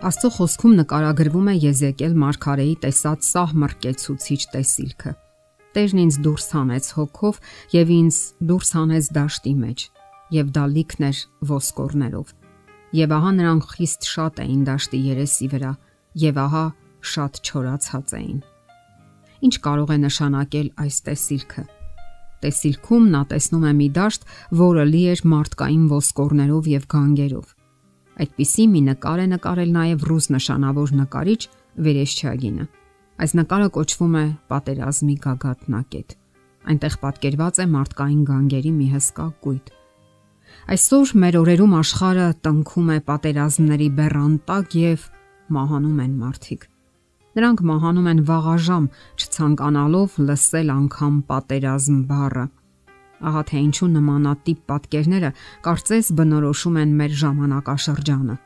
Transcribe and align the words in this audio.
Աստծո 0.00 0.28
խոսքում 0.32 0.74
նկարագրվում 0.78 1.48
է 1.50 1.54
Եզեկիել 1.60 2.14
Մարգարեի 2.20 2.76
տեսած 2.80 3.26
սահ 3.26 3.50
մրկեցուցիչ 3.60 4.38
տեսիլքը։ 4.54 5.10
Տերն 5.76 6.00
ինձ 6.00 6.16
դուրս 6.24 6.46
հանեց 6.56 6.88
հոգով 6.96 7.40
եւ 7.74 7.92
ինձ 7.96 8.20
դուրս 8.48 8.70
հանեց 8.78 9.10
դաշտի 9.18 9.52
մեջ, 9.60 9.84
եւ 10.38 10.54
դա 10.56 10.64
լիքն 10.72 11.06
էր 11.10 11.20
ոսկորներով։ 11.52 12.32
Եվ 13.00 13.14
ահա 13.18 13.34
նրանք 13.40 13.68
խիստ 13.76 14.10
շատ 14.14 14.40
էին 14.40 14.64
դաշտի 14.70 15.02
երեսի 15.10 15.50
վրա, 15.52 15.74
եւ 16.24 16.42
ահա 16.48 16.64
շատ 17.12 17.44
չորացած 17.44 18.16
էին։ 18.24 18.40
Ինչ 19.44 19.54
կարող 19.68 19.92
է 19.92 20.00
նշանակել 20.08 20.74
այս 20.80 20.96
տեսիլքը։ 21.10 21.68
Տեսիլքում 22.40 23.06
նա 23.12 23.24
տեսնում 23.36 23.68
է 23.68 23.78
մի 23.84 23.88
դաշտ, 24.00 24.28
որը 24.64 24.84
լի 24.96 25.06
էր 25.12 25.26
մարդկային 25.36 25.88
ոսկորներով 25.92 26.76
եւ 26.80 26.92
գանգերով 26.96 27.56
Այդպիսի 28.20 28.64
մի 28.68 28.80
նկար 28.90 29.20
է 29.22 29.26
նկարել 29.32 29.70
նաև 29.74 30.02
ռուս 30.10 30.26
նշանավոր 30.34 30.90
նկարիչ 31.00 31.40
Վերեշչագինը։ 31.84 32.64
Այս 33.20 33.32
նկարը 33.38 33.68
կոչվում 33.76 34.16
է 34.20 34.24
Պատերազմի 34.50 35.14
գագաթնակետ։ 35.24 36.16
Այնտեղ 36.70 36.96
պատկերված 37.04 37.60
է 37.60 37.66
մարդկային 37.74 38.22
գանգերի 38.30 38.72
մի 38.76 38.88
հսկա 38.94 39.26
կույտ։ 39.46 39.72
Այսօր 40.74 41.12
մեր 41.22 41.38
օրերում 41.40 41.74
աշխարը 41.80 42.26
տնքում 42.44 42.90
է 42.90 42.98
պատերազմների 43.08 43.88
բեռանտակ 44.00 44.76
եւ 44.80 45.06
մահանում 45.56 46.00
են 46.04 46.14
մարդիկ։ 46.20 46.66
Նրանք 47.40 47.60
մահանում 47.70 48.08
են 48.10 48.22
վաղաժամ, 48.28 48.86
չցանկանալով 49.20 50.16
լսել 50.28 50.72
անգամ 50.76 51.20
պատերազմ 51.30 52.00
բառը 52.10 52.44
Ահա 53.20 53.42
թե 53.50 53.58
ինչու 53.60 53.88
նմանատիպ 53.94 54.60
պատկերները 54.70 55.30
կարծես 55.66 56.06
բնորոշում 56.20 56.76
են 56.80 56.92
մեր 57.00 57.16
ժամանակաշրջանը։ 57.20 58.36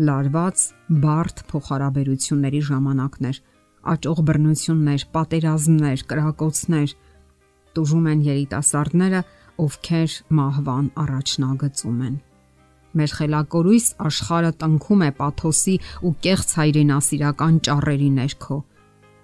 Լարված, 0.00 0.62
բարդ 1.04 1.42
փոխհարաբերությունների 1.50 2.60
ժամանակներ, 2.70 3.40
աճող 3.90 4.18
բռնություններ, 4.30 5.04
պատերազմներ, 5.14 6.04
կրակոցներ 6.10 6.94
տուժում 7.76 8.06
են 8.10 8.24
երիտասարդները, 8.26 9.20
ովքեր 9.60 10.16
մահվան 10.38 10.86
առաջնագծում 11.04 12.00
են։ 12.06 12.16
Մեր 12.90 13.12
խելակորույս 13.18 13.86
աշխարը 14.08 14.50
տնքում 14.60 15.04
է 15.06 15.10
պաթոսի 15.20 15.74
ու 16.06 16.12
կեղծ 16.26 16.54
հայրենասիրական 16.60 17.60
ճառերի 17.68 18.08
ներքո։ 18.16 18.56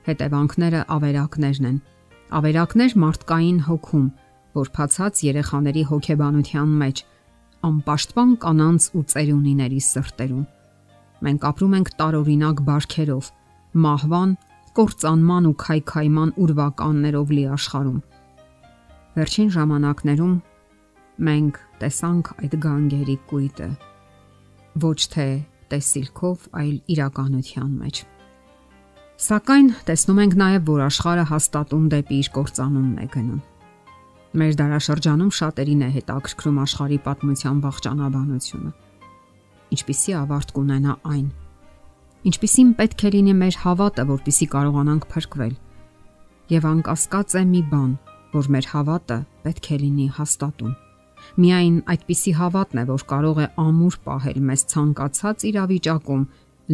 Հետևանքները 0.07 0.83
ավերակներն 0.97 1.67
են։ 1.71 1.81
Ավերակներ 2.37 2.95
մարդկային 3.03 3.59
հոգում, 3.67 4.07
որ 4.57 4.71
փացած 4.77 5.23
երեխաների 5.27 5.83
հոգեբանության 5.91 6.75
մեջ 6.83 7.03
անպաշտպան 7.67 8.35
կանանց 8.45 8.89
ու 8.97 9.05
ծերունիների 9.13 9.81
սրտերում։ 9.87 10.45
Մենք 11.27 11.47
ապրում 11.51 11.77
ենք 11.77 11.89
տարօրինակ 12.01 12.63
բարքերով, 12.67 13.31
մահվան, 13.87 14.37
կործանման 14.77 15.49
ու 15.49 15.57
քայքայման 15.63 16.33
ուրվականներով 16.47 17.33
լի 17.37 17.45
աշխարհում։ 17.57 18.01
Վերջին 19.17 19.51
ժամանակներում 19.57 20.35
մենք 21.27 21.61
տեսանք 21.81 22.33
այդ 22.37 22.57
գանգերի 22.67 23.17
կույտը 23.31 23.69
ոչ 24.77 24.99
թե 25.17 25.27
տեսիլքով, 25.73 26.49
այլ 26.61 26.75
իրականության 26.93 27.71
մեջ։ 27.81 28.03
Սակայն 29.27 29.69
տեսնում 29.89 30.19
ենք 30.27 30.35
նաև, 30.43 30.67
որ 30.69 30.83
աշխարհը 30.87 31.25
հաստատուն 31.33 31.87
դեպի 31.97 32.19
իր 32.21 32.29
կործանումն 32.37 32.99
է 33.01 33.07
գնում։ 33.17 33.41
Մեր 34.37 34.57
դարաշրջանում 34.59 35.29
շատերին 35.33 35.83
է 35.87 35.87
հետաքրքրում 35.95 36.57
աշխարհի 36.61 36.97
պատմության 37.07 37.61
վաղճանաբանությունը։ 37.65 38.73
Ինչպիսի 39.77 40.15
ավարտ 40.19 40.53
կունենա 40.59 40.97
այն։ 41.13 41.31
Ինչպիսին 42.31 42.75
պետք 42.81 43.05
է 43.07 43.13
լինի 43.15 43.35
մեր 43.41 43.59
հավատը, 43.63 44.07
որpիսի 44.13 44.49
կարողանանք 44.57 45.09
փրկվել։ 45.15 45.57
Եվ 46.53 46.69
անկասկած 46.73 47.39
է 47.41 47.45
մի 47.57 47.63
բան, 47.73 47.91
որ 48.37 48.53
մեր 48.57 48.71
հավատը 48.77 49.19
պետք 49.47 49.73
է 49.73 49.81
լինի 49.87 50.09
հաստատուն։ 50.21 50.79
Միայն 51.41 51.77
այդպիսի 51.97 52.33
հավատն 52.37 52.81
է, 52.85 52.89
որ 52.93 53.09
կարող 53.17 53.37
է 53.41 53.51
ամուր 53.65 54.01
պահել 54.05 54.41
մեզ 54.53 54.71
ցանկացած 54.77 55.47
իրավիճակում, 55.49 56.27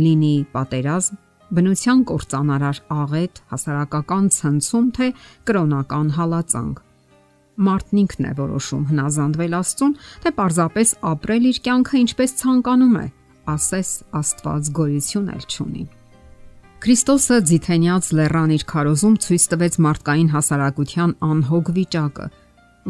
լինի 0.03 0.37
պատերազմ, 0.51 1.19
բնության 1.53 2.07
կործանարար 2.11 2.87
աղետ, 3.03 3.45
հասարակական 3.53 4.33
ցնցում 4.35 4.97
թե 4.99 5.15
կրոնական 5.47 6.17
հալածանք 6.19 6.89
Մարդն 7.63 8.03
ինքն 8.03 8.29
է 8.29 8.33
որոշում 8.43 8.85
հնազանդվել 8.91 9.57
Աստծուն, 9.63 9.97
թե 10.23 10.31
պարզապես 10.39 10.95
ապրել 11.13 11.49
իր 11.53 11.59
կյանքը 11.67 11.99
ինչպես 12.03 12.37
ցանկանում 12.43 12.95
է, 12.99 13.07
ասես 13.53 13.91
Աստված 14.23 14.71
գոյություն 14.79 15.29
էլ 15.33 15.45
չունի։ 15.53 15.85
Քրիստոսը 16.83 17.37
ձիթենյաց 17.47 18.07
լեռան 18.19 18.53
իր 18.57 18.63
քարոզում 18.73 19.19
ցույց 19.23 19.45
տվեց 19.53 19.77
մարդկային 19.87 20.31
հասարակության 20.33 21.13
անհոգ 21.23 21.69
վիճակը, 21.77 22.27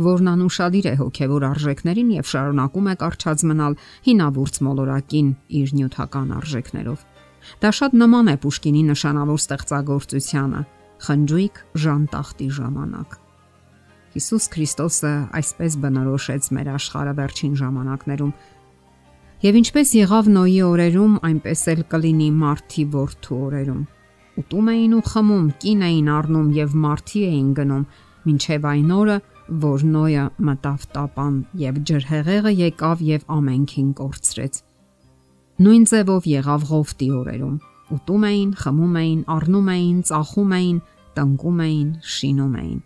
որն 0.06 0.30
անուշադիր 0.32 0.86
է 0.88 0.94
հոգևոր 1.02 1.44
արժեքներին 1.50 2.12
եւ 2.16 2.30
շարունակում 2.32 2.88
է 2.88 2.94
կարճած 3.02 3.44
մնալ 3.52 3.76
հինավուրց 4.08 4.60
մոլորակին 4.64 5.28
իր 5.60 5.74
նյութական 5.76 6.30
արժեքներով։ 6.40 7.04
Դա 7.60 7.72
շատ 7.76 7.98
նման 8.00 8.32
է 8.32 8.36
Պուշկինի 8.40 8.84
նշանավոր 8.92 9.42
ստեղծագործությանը՝ 9.42 10.62
խնջույք 11.02 11.60
ժանտախտի 11.84 12.48
ժամանակ։ 12.62 13.21
Հիսուս 14.12 14.46
Քրիստոսը 14.52 15.10
այսպես 15.38 15.76
բնորոշեց 15.80 16.48
մեր 16.52 16.66
աշխարհը 16.72 17.12
վերջին 17.16 17.52
ժամանակներում։ 17.60 18.32
Եվ 19.42 19.56
ինչպես 19.60 19.92
եղավ 19.96 20.28
Նոյի 20.34 20.58
օրերում, 20.66 21.14
այնպես 21.28 21.62
էլ 21.72 21.80
կլինի 21.94 22.26
Մարտի 22.42 22.84
որդու 22.92 23.38
օրերում։ 23.46 23.80
Ուտում 24.42 24.68
էին 24.72 24.92
ու 24.98 25.00
խմում, 25.08 25.48
կին 25.64 25.86
էին 25.88 26.12
առնում 26.16 26.52
եւ 26.58 26.76
Մարտի 26.84 27.24
էին 27.30 27.48
գնում, 27.56 27.88
ինչև 28.32 28.68
այն 28.72 28.92
օրը, 29.00 29.16
որ 29.64 29.86
Նոյը 29.96 30.26
մտավ 30.52 30.86
տապան 30.92 31.34
եւ 31.64 31.82
ջրհեղեղը 31.88 32.54
եկավ 32.60 33.02
եւ 33.08 33.26
ամենքին 33.40 33.90
կորցրեց։ 34.02 34.62
Նույն 35.64 35.84
ձևով 35.88 36.32
եղավ 36.36 36.70
Ղովտի 36.72 37.12
օրերում։ 37.22 37.58
Ուտում 37.96 38.24
էին, 38.28 38.54
խմում 38.60 38.94
էին, 39.02 39.20
առնում 39.40 39.68
էին, 39.72 39.98
ծախում 40.12 40.56
էին, 40.60 40.80
տնկում 41.16 41.60
էին, 41.66 41.92
շինում 42.12 42.56
էին 42.62 42.80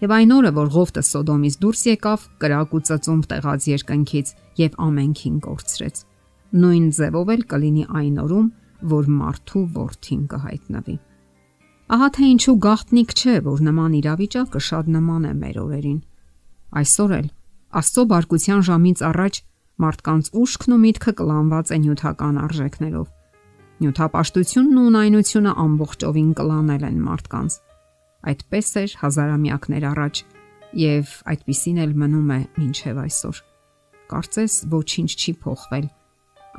Եվ 0.00 0.12
այն 0.16 0.30
օրը, 0.32 0.50
որ 0.56 0.68
Ղովտը 0.72 1.02
Սոդոմից 1.04 1.56
դուրս 1.60 1.82
եկավ, 1.90 2.22
կրակ 2.40 2.70
ու 2.72 2.80
ծծում 2.88 3.20
տեղած 3.30 3.66
երկնքից 3.68 4.30
եւ 4.60 4.78
ամենքին 4.86 5.34
կորցրեց։ 5.44 6.00
Նույն 6.60 6.86
ձևով 6.96 7.32
էլ 7.34 7.42
կլինի 7.50 7.84
այն 8.00 8.16
օրում, 8.24 8.46
որ 8.94 9.10
մարդու 9.20 9.64
worth-ին 9.76 10.22
կհայտնվի։ 10.32 10.96
Ահա 11.90 12.08
թե 12.16 12.24
ինչու 12.30 12.56
գաղտնիք 12.64 13.12
չէ, 13.20 13.36
որ 13.44 13.62
նման 13.68 13.92
իրավիճակը 14.00 14.60
շատ 14.70 14.90
նման 14.96 15.22
է 15.28 15.32
մեր 15.36 15.56
օրերին։ 15.68 16.00
Այսօր 16.80 17.14
էլ 17.20 17.28
Աստծո 17.70 18.02
բարգության 18.10 18.62
ժամից 18.66 19.00
առաջ 19.10 19.34
մարդկանց 19.84 20.30
ուշքն 20.40 20.74
ու 20.74 20.80
միտքը 20.80 21.12
կլանված 21.20 21.70
է 21.70 21.76
նյութական 21.84 22.38
արժեքներով։ 22.40 23.08
Նյութապաշտությունն 23.80 24.80
ու 24.80 24.86
ունայնությունը 24.90 25.52
ամբողջովին 25.64 26.32
կլանել 26.40 26.86
են 26.88 26.98
մարդկանց 27.04 27.52
Այդպես 28.20 28.68
էր 28.80 28.94
հազարամյակներ 29.00 29.84
առաջ 29.90 30.20
եւ 30.80 31.12
այդպիսին 31.32 31.78
էլ 31.84 31.94
մնում 32.02 32.32
է 32.34 32.40
մինչև 32.60 33.00
այսօր։ 33.00 33.40
Կարծես 34.10 34.56
ոչինչ 34.74 35.10
չի 35.16 35.32
փոխվել։ 35.44 35.86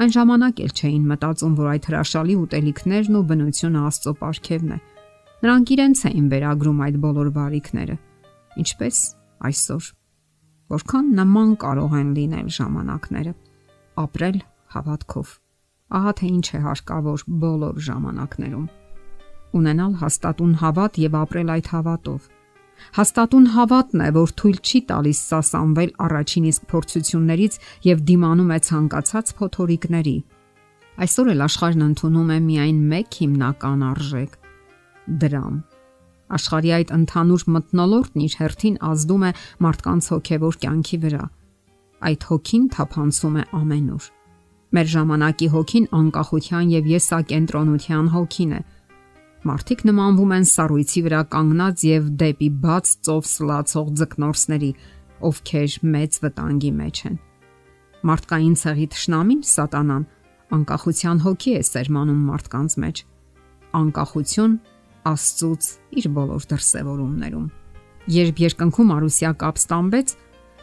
Այն 0.02 0.14
ժամանակ 0.16 0.62
էլ 0.66 0.74
չէին 0.82 1.06
մտածում, 1.12 1.56
որ 1.62 1.70
այդ 1.72 1.88
հրաշալի 1.92 2.36
ուտելիքներն 2.42 3.18
ու 3.20 3.24
բնությունը 3.32 3.82
Աստծո 3.92 4.14
ապարքևն 4.16 4.72
է։ 4.72 4.80
Նրանք 5.42 5.74
իրենց 5.76 6.04
էին 6.12 6.28
վերագրում 6.32 6.82
այդ 6.88 7.00
բոլոր 7.06 7.30
բարիքները։ 7.38 7.96
Ինչպես 8.62 8.98
այսօր։ 9.52 9.90
Որքան 10.72 11.08
նման 11.22 11.56
կարող 11.62 11.96
են 12.02 12.12
լինել 12.18 12.52
ժամանակները։ 12.58 13.34
Ապրել 14.02 14.38
հավատքով։ 14.76 15.34
Ահա 15.92 16.12
թե 16.22 16.28
ինչ 16.32 16.48
է 16.56 16.60
հարկավոր 16.66 17.26
բոլոր 17.42 17.82
ժամանակներում 17.92 18.68
ունենալ 19.58 19.98
հաստատուն 20.02 20.54
հավատ 20.62 21.00
եւ 21.06 21.18
ապրել 21.22 21.52
այդ 21.56 21.68
հավատով։ 21.72 22.30
Հաստատուն 22.98 23.48
հավատն 23.56 24.02
է, 24.02 24.10
որ 24.18 24.32
թույլ 24.42 24.58
չի 24.62 24.80
տալիս 24.92 25.20
սասանվել 25.32 25.92
առաջին 26.06 26.46
իսկ 26.52 26.64
փորձություններից 26.72 27.58
եւ 27.88 28.06
դիմանում 28.10 28.52
է 28.52 28.60
ցանկացած 28.68 29.34
փոթորիկների։ 29.42 30.16
Այսօր 31.02 31.30
էլ 31.34 31.44
աշխարհն 31.48 31.86
ընդունում 31.88 32.32
է 32.36 32.40
միայն 32.48 32.80
մեկ 32.92 33.20
հիմնական 33.22 33.86
արժեք՝ 33.92 34.34
դրամ։ 35.22 35.56
Աշխարհի 36.32 36.72
այդ 36.78 36.92
ընդհանուր 36.96 37.46
մտնոլորտն 37.56 38.26
իր 38.26 38.36
հերթին 38.42 38.76
ազդում 38.92 39.24
է 39.28 39.32
մարդկանց 39.66 40.10
հոգևոր 40.12 40.58
կյանքի 40.62 41.00
վրա։ 41.06 41.24
Այդ 42.12 42.28
հոգին 42.32 42.68
թափանցում 42.76 43.36
է 43.42 43.44
ամենուր։ 43.62 44.06
Մեր 44.72 44.88
ժամանակի 44.92 45.48
հոգին 45.52 45.88
անկախության 46.00 46.70
եւ 46.72 46.86
եսակենտրոնության 46.92 48.06
հոգին 48.16 48.54
է, 48.56 48.62
Մարդիկ 49.42 49.80
նմանվում 49.90 50.32
են 50.36 50.44
սառույցի 50.46 51.02
վրա 51.08 51.20
կանգնած 51.34 51.84
եւ 51.88 52.10
դեպի 52.22 52.50
բաց 52.62 52.90
ծով 53.08 53.30
սլացող 53.32 53.88
ձկնորսների, 54.02 54.72
ովքեր 55.32 55.78
մեծ 55.96 56.20
վտանգի 56.22 56.72
մեջ 56.82 57.02
են։ 57.10 57.16
Մարդկային 58.12 58.56
ցեղի 58.62 58.88
ճշնամին 58.94 59.42
սատանան 59.52 60.06
Անկախության 60.52 61.20
հոգի 61.26 61.52
է 61.58 61.62
սերմանում 61.64 62.24
մարդկանց 62.28 62.74
մեջ։ 62.84 63.02
Անկախություն 63.82 64.56
Աստծուց 65.12 65.68
իր 66.02 66.08
բոլոր 66.18 66.48
դրսևորումներում։ 66.52 67.46
Երբ 68.22 68.42
երկնքում 68.46 68.92
Արուսիա 68.96 69.32
կապ 69.42 69.62
ստամբեց, 69.62 70.14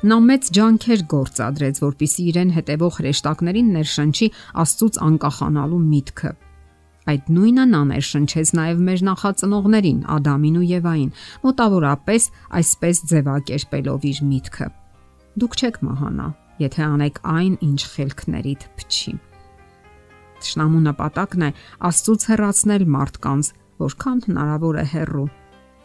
նա 0.09 0.19
մեծ 0.29 0.51
ջանքեր 0.59 1.01
գործադրեց, 1.15 1.81
որpիսի 1.83 2.27
իրեն 2.31 2.53
հետևող 2.59 2.99
հրեշտակներին 2.99 3.73
ներշնչի 3.79 4.29
Աստծուց 4.63 5.01
անկախանալու 5.09 5.81
միտքը։ 5.89 6.33
Այդ 7.09 7.31
նույնը 7.33 7.65
նա 7.73 7.79
ներշնչեց 7.89 8.51
նաև 8.59 8.81
մեր 8.85 9.03
նախածնողներին 9.09 10.01
Ադամին 10.13 10.59
ու 10.61 10.67
Եվային, 10.69 11.13
մոտավորապես 11.45 12.27
այսպես 12.59 13.01
ձևակերպելով 13.13 14.05
իր 14.11 14.21
միտքը։ 14.29 14.69
Դուք 15.39 15.57
չեք 15.59 15.79
մահանա, 15.89 16.29
եթե 16.61 16.85
անեք 16.85 17.21
այն, 17.33 17.55
ինչ 17.69 17.81
խելքներիդ 17.95 18.69
փչի։ 18.77 19.15
Տշնամու 20.39 20.85
նպատակն 20.85 21.49
է 21.49 21.51
Աստծուց 21.89 22.29
հեռացնել 22.29 22.87
մարդկանց, 22.99 23.53
որքան 23.89 24.23
հնարավոր 24.29 24.79
է 24.79 24.87
հեռու, 24.93 25.27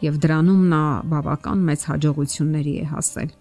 եւ 0.04 0.22
դրանում 0.28 0.62
նա 0.74 0.84
բավական 1.14 1.66
մեծ 1.72 1.88
հաջողությունների 1.94 2.74
է 2.84 2.86
հասել։ 2.92 3.34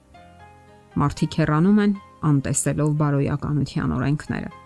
Մարդիկ 1.04 1.40
հեռանում 1.44 1.80
են 1.84 1.96
անտեսելով 2.32 2.92
բարոյականության 3.04 3.96
օրենքները։ 4.00 4.62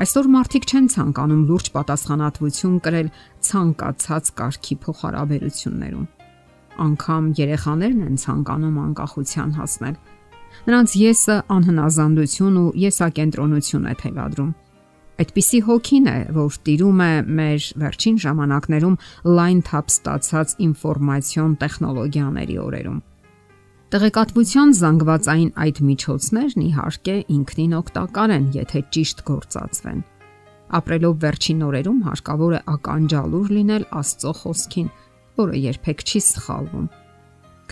Այսօր 0.00 0.28
մարդիկ 0.32 0.64
չեն 0.72 0.86
ցանկանում 0.92 1.42
լուրջ 1.50 1.66
պատասխանատվություն 1.76 2.78
կրել 2.86 3.08
ցանկացած 3.48 4.32
կարգի 4.40 4.76
փոխհարաբերություններում։ 4.86 6.08
Անկամ 6.82 7.24
երեխաներն 7.42 8.00
են 8.08 8.16
ցանկանում 8.22 8.78
անկախության 8.86 9.50
հասնել 9.60 9.96
Նրանց 10.62 10.92
եսը 10.94 11.36
անհնազանդություն 11.52 12.58
ու 12.60 12.72
եսակենտրոնություն 12.82 13.86
է 13.90 13.94
թելադրում։ 14.02 14.50
Այդպիսի 15.22 15.60
հոգին 15.68 16.06
է, 16.12 16.18
որ 16.36 16.58
տիրում 16.66 17.00
է 17.06 17.12
մեր 17.38 17.66
վերջին 17.82 18.20
ժամանակներում 18.24 18.98
լայն 19.38 19.60
թափ 19.68 19.92
ստացած 19.92 20.54
ինֆորմացիոն 20.66 21.56
տեխնոլոգիաների 21.62 22.56
օրերում։ 22.62 23.00
Տեղեկատվության 23.92 24.70
զանգվածային 24.72 25.48
այդ 25.62 25.78
միջոցներն 25.84 26.62
իհարկե 26.64 27.16
ինքնին 27.34 27.72
օգտակար 27.76 28.30
են, 28.32 28.44
եթե 28.54 28.80
ճիշտ 28.96 29.18
գործածվեն։ 29.28 29.98
Ապրելով 30.78 31.18
վերջին 31.24 31.60
օրերում 31.66 31.98
հարկավոր 32.06 32.54
է 32.56 32.60
ականջալուր 32.72 33.50
լինել 33.56 33.84
Աստծո 34.00 34.32
խոսքին, 34.38 34.88
որը 35.42 35.60
երբեք 35.60 36.04
չի 36.08 36.22
սխալվում։ 36.28 36.86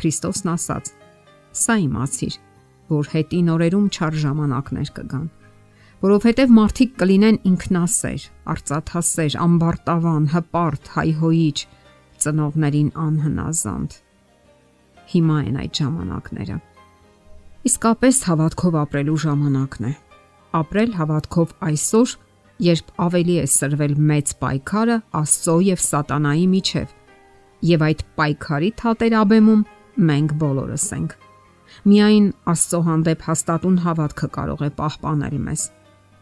Քրիստոսն 0.00 0.52
ասաց. 0.52 0.92
Սա 1.56 1.78
իմացիր, 1.88 2.36
որ 2.92 3.10
հետին 3.16 3.50
օրերում 3.56 3.88
չար 3.88 4.20
ժամանակներ 4.26 4.92
կգան, 5.00 5.26
որովհետև 6.04 6.54
մարդիկ 6.60 6.94
կլինեն 7.00 7.40
ինքնասեր, 7.54 8.28
արծաթասեր, 8.52 9.40
ամբարտավան, 9.48 10.30
հպարտ, 10.36 10.94
հայհոյիչ, 11.00 11.58
ծնողներին 12.20 12.94
անհնազանդ։ 13.08 14.00
Հիմա 15.10 15.38
են 15.50 15.56
այդ 15.60 15.80
ժամանակները։ 15.80 16.56
Իսկապես 17.70 18.18
հավատքով 18.30 18.76
ապրելու 18.80 19.16
ժամանակն 19.24 19.88
է։ 19.90 19.92
Ապրել 20.60 20.92
հավատքով 21.00 21.54
այսօր, 21.70 22.12
երբ 22.66 22.92
ավելի 23.06 23.34
է 23.40 23.46
սրվել 23.54 23.94
մեծ 24.10 24.32
պայքարը 24.40 24.96
Աստծո 25.20 25.56
եւ 25.70 25.82
Սատանայի 25.86 26.46
միջև, 26.54 26.94
եւ 27.70 27.84
այդ 27.88 28.04
պայքարի 28.20 28.70
թատերաբեմում 28.80 29.66
մենք 30.10 30.34
բոլորս 30.40 30.86
ենք։ 30.96 31.16
Միայն 31.90 32.26
Աստծո 32.50 32.80
հանդեպ 32.88 33.24
հաստատուն 33.30 33.78
հավատքը 33.84 34.28
կարող 34.36 34.64
է 34.66 34.70
պահպանել 34.80 35.36
մեզ։ 35.50 35.62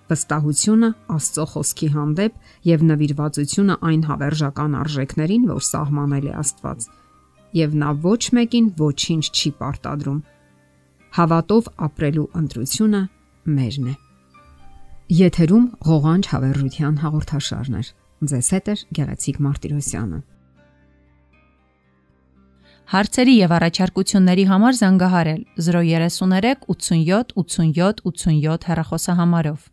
Վստահությունը 0.09 0.91
Աստծո 1.13 1.45
խոսքի 1.53 1.89
հանդեպ 1.95 2.37
եւ 2.69 2.85
նվիրվածությունը 2.89 3.77
այն 3.89 4.03
հավերժական 4.09 4.77
արժեքներին, 4.83 5.49
որ 5.53 5.65
սահմանել 5.69 6.29
է 6.29 6.35
Աստված, 6.43 6.87
եւ 7.57 7.77
նա 7.81 7.93
ոչ 8.05 8.21
մեկին 8.39 8.67
ոչինչ 8.79 9.25
չի 9.33 9.51
պարտադրում։ 9.61 10.19
Հավատով 11.19 11.71
ապրելու 11.89 12.27
ընտրությունը 12.41 13.03
մերն 13.59 13.87
է։ 13.93 13.95
Եթերում 15.19 15.65
ղողանջ 15.89 16.27
հավերժության 16.33 16.99
հաղորդաշարներ։ 17.05 17.93
Ձեզ 18.29 18.49
հետ 18.55 18.69
է 18.69 18.75
Գեղեցիկ 18.99 19.41
Մարտիրոսյանը։ 19.47 20.19
Հարցերի 22.89 23.35
եւ 23.39 23.53
առաջարկությունների 23.59 24.45
համար 24.49 24.77
զանգահարել 24.79 25.41
033 25.65 26.69
87 26.73 27.35
87 27.37 28.05
87 28.05 28.69
հեռախոսահամարով։ 28.69 29.67